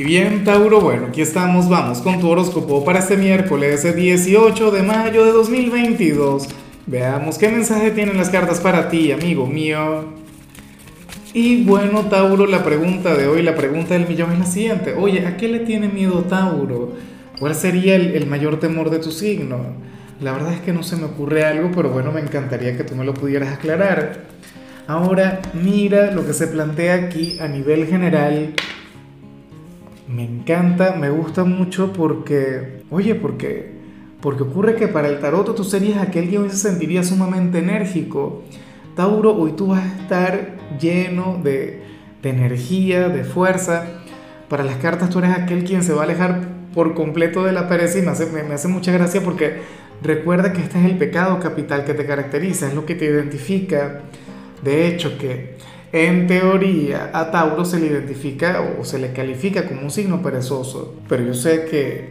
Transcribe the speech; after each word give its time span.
Y 0.00 0.04
bien, 0.04 0.44
Tauro, 0.44 0.80
bueno, 0.80 1.08
aquí 1.08 1.20
estamos, 1.20 1.68
vamos 1.68 1.98
con 1.98 2.18
tu 2.20 2.30
horóscopo 2.30 2.82
para 2.86 3.00
este 3.00 3.18
miércoles 3.18 3.94
18 3.94 4.70
de 4.70 4.82
mayo 4.82 5.26
de 5.26 5.32
2022. 5.32 6.48
Veamos 6.86 7.36
qué 7.36 7.50
mensaje 7.50 7.90
tienen 7.90 8.16
las 8.16 8.30
cartas 8.30 8.60
para 8.60 8.88
ti, 8.88 9.12
amigo 9.12 9.46
mío. 9.46 10.06
Y 11.34 11.64
bueno, 11.64 12.06
Tauro, 12.06 12.46
la 12.46 12.64
pregunta 12.64 13.14
de 13.14 13.28
hoy, 13.28 13.42
la 13.42 13.54
pregunta 13.54 13.92
del 13.92 14.08
millón 14.08 14.32
es 14.32 14.38
la 14.38 14.46
siguiente. 14.46 14.94
Oye, 14.94 15.26
¿a 15.26 15.36
qué 15.36 15.48
le 15.48 15.58
tiene 15.58 15.88
miedo 15.88 16.22
Tauro? 16.22 16.94
¿Cuál 17.38 17.54
sería 17.54 17.94
el 17.96 18.26
mayor 18.26 18.58
temor 18.58 18.88
de 18.88 19.00
tu 19.00 19.10
signo? 19.10 19.58
La 20.22 20.32
verdad 20.32 20.54
es 20.54 20.60
que 20.60 20.72
no 20.72 20.82
se 20.82 20.96
me 20.96 21.04
ocurre 21.04 21.44
algo, 21.44 21.72
pero 21.76 21.90
bueno, 21.90 22.10
me 22.10 22.22
encantaría 22.22 22.74
que 22.74 22.84
tú 22.84 22.96
me 22.96 23.04
lo 23.04 23.12
pudieras 23.12 23.52
aclarar. 23.52 24.22
Ahora, 24.86 25.42
mira 25.52 26.10
lo 26.10 26.26
que 26.26 26.32
se 26.32 26.46
plantea 26.46 26.94
aquí 26.94 27.38
a 27.38 27.48
nivel 27.48 27.86
general 27.86 28.54
me 30.14 30.24
encanta, 30.24 30.96
me 30.96 31.10
gusta 31.10 31.44
mucho 31.44 31.92
porque, 31.92 32.82
oye, 32.90 33.14
porque, 33.14 33.70
porque 34.20 34.42
ocurre 34.42 34.74
que 34.74 34.88
para 34.88 35.08
el 35.08 35.20
tarot 35.20 35.54
tú 35.54 35.64
serías 35.64 36.02
aquel 36.02 36.28
que 36.28 36.38
hoy 36.38 36.50
se 36.50 36.56
sentiría 36.56 37.04
sumamente 37.04 37.58
enérgico. 37.58 38.42
Tauro, 38.96 39.36
hoy 39.36 39.52
tú 39.52 39.68
vas 39.68 39.84
a 39.84 40.02
estar 40.02 40.56
lleno 40.80 41.40
de, 41.42 41.82
de 42.22 42.30
energía, 42.30 43.08
de 43.08 43.24
fuerza. 43.24 43.84
Para 44.48 44.64
las 44.64 44.76
cartas 44.76 45.10
tú 45.10 45.20
eres 45.20 45.30
aquel 45.30 45.64
quien 45.64 45.84
se 45.84 45.92
va 45.92 46.02
a 46.02 46.04
alejar 46.04 46.48
por 46.74 46.94
completo 46.94 47.44
de 47.44 47.52
la 47.52 47.68
pereza 47.68 47.98
y 47.98 48.02
me 48.02 48.10
hace, 48.10 48.26
me, 48.26 48.42
me 48.42 48.54
hace 48.54 48.68
mucha 48.68 48.90
gracia 48.90 49.22
porque 49.22 49.58
recuerda 50.02 50.52
que 50.52 50.60
este 50.60 50.78
es 50.80 50.86
el 50.86 50.98
pecado 50.98 51.38
capital 51.38 51.84
que 51.84 51.94
te 51.94 52.04
caracteriza, 52.04 52.66
es 52.66 52.74
lo 52.74 52.84
que 52.84 52.96
te 52.96 53.04
identifica. 53.04 54.00
De 54.62 54.88
hecho, 54.88 55.16
que 55.18 55.56
en 55.92 56.28
teoría, 56.28 57.10
a 57.12 57.32
Tauro 57.32 57.64
se 57.64 57.80
le 57.80 57.86
identifica 57.86 58.60
o 58.78 58.84
se 58.84 58.98
le 58.98 59.12
califica 59.12 59.66
como 59.66 59.82
un 59.82 59.90
signo 59.90 60.22
perezoso, 60.22 60.94
pero 61.08 61.24
yo 61.24 61.34
sé 61.34 61.64
que, 61.64 62.10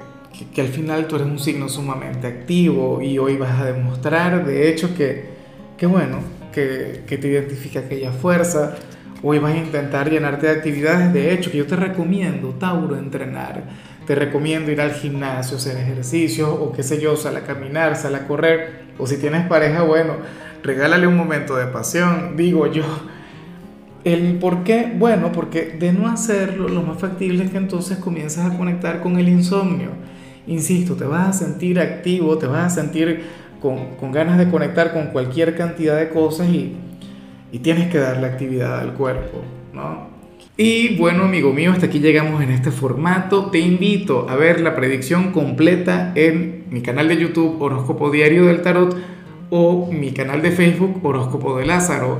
que, 0.54 0.62
al 0.62 0.68
final 0.68 1.08
tú 1.08 1.16
eres 1.16 1.28
un 1.28 1.40
signo 1.40 1.70
sumamente 1.70 2.28
activo 2.28 3.02
y 3.02 3.18
hoy 3.18 3.38
vas 3.38 3.62
a 3.62 3.66
demostrar, 3.66 4.46
de 4.46 4.70
hecho, 4.70 4.94
que, 4.96 5.30
que 5.78 5.86
bueno, 5.86 6.18
que, 6.52 7.04
que 7.08 7.18
te 7.18 7.30
identifica 7.30 7.80
aquella 7.80 8.12
fuerza. 8.12 8.76
Hoy 9.24 9.40
vas 9.40 9.54
a 9.54 9.58
intentar 9.58 10.10
llenarte 10.10 10.48
de 10.48 10.54
actividades, 10.54 11.14
de 11.14 11.34
hecho, 11.34 11.50
que 11.50 11.60
yo 11.60 11.66
te 11.66 11.78
recomiendo, 11.78 12.50
Tauro, 12.60 12.98
entrenar. 12.98 13.64
Te 14.06 14.16
recomiendo 14.16 14.72
ir 14.72 14.82
al 14.82 14.92
gimnasio, 14.92 15.56
hacer 15.56 15.78
ejercicio, 15.78 16.54
o 16.54 16.74
qué 16.74 16.84
sé 16.84 17.00
yo, 17.00 17.16
sal 17.16 17.38
a 17.38 17.44
caminar, 17.44 17.96
sal 17.96 18.16
a 18.16 18.28
correr, 18.28 18.90
o 18.98 19.08
si 19.08 19.18
tienes 19.18 19.48
pareja, 19.48 19.84
bueno, 19.84 20.16
regálale 20.64 21.08
un 21.08 21.16
momento 21.16 21.56
de 21.56 21.68
pasión, 21.68 22.36
digo 22.36 22.68
yo 22.68 22.84
¿El 24.04 24.38
por 24.40 24.64
qué? 24.64 24.92
Bueno, 24.98 25.32
porque 25.32 25.76
de 25.78 25.92
no 25.92 26.08
hacerlo, 26.08 26.70
lo 26.70 26.82
más 26.82 27.00
factible 27.00 27.44
es 27.44 27.52
que 27.52 27.58
entonces 27.58 27.98
comiences 27.98 28.44
a 28.46 28.58
conectar 28.58 29.02
con 29.02 29.18
el 29.20 29.28
insomnio. 29.28 29.90
Insisto, 30.48 30.96
te 30.96 31.04
vas 31.04 31.28
a 31.28 31.34
sentir 31.34 31.80
activo, 31.80 32.38
te 32.38 32.48
vas 32.48 32.74
a 32.74 32.82
sentir 32.82 33.22
con, 33.62 33.96
con 33.98 34.12
ganas 34.12 34.38
de 34.38 34.50
conectar 34.50 34.94
con 34.94 35.08
cualquier 35.08 35.56
cantidad 35.56 35.98
de 35.98 36.10
cosas 36.10 36.50
y, 36.50 36.76
y 37.52 37.60
tienes 37.60 37.90
que 37.92 37.98
darle 37.98 38.28
actividad 38.28 38.80
al 38.80 38.94
cuerpo, 38.94 39.42
¿no? 39.74 40.10
Y 40.62 40.98
bueno, 40.98 41.24
amigo 41.24 41.54
mío, 41.54 41.72
hasta 41.72 41.86
aquí 41.86 42.00
llegamos 42.00 42.42
en 42.44 42.52
este 42.52 42.72
formato. 42.72 43.50
Te 43.50 43.60
invito 43.60 44.30
a 44.30 44.36
ver 44.36 44.60
la 44.60 44.76
predicción 44.76 45.32
completa 45.32 46.12
en 46.16 46.66
mi 46.70 46.82
canal 46.82 47.08
de 47.08 47.16
YouTube 47.16 47.62
Horóscopo 47.62 48.12
Diario 48.12 48.46
del 48.46 48.62
Tarot 48.62 48.94
o 49.50 49.90
mi 49.90 50.12
canal 50.12 50.42
de 50.42 50.52
Facebook 50.52 51.00
Horóscopo 51.02 51.58
de 51.58 51.66
Lázaro. 51.66 52.20